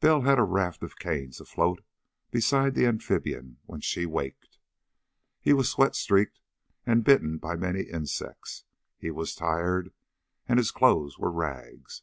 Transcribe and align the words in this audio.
Bell 0.00 0.22
had 0.22 0.40
a 0.40 0.42
raft 0.42 0.82
of 0.82 0.98
canes 0.98 1.40
afloat 1.40 1.84
beside 2.32 2.74
the 2.74 2.84
amphibian 2.84 3.58
when 3.66 3.80
she 3.80 4.06
waked. 4.06 4.58
He 5.40 5.52
was 5.52 5.70
sweat 5.70 5.94
streaked 5.94 6.40
and 6.84 7.04
bitten 7.04 7.36
by 7.38 7.54
many 7.54 7.82
insects. 7.82 8.64
He 8.98 9.12
was 9.12 9.36
tired, 9.36 9.92
and 10.48 10.58
his 10.58 10.72
clothes 10.72 11.16
were 11.16 11.30
rags. 11.30 12.02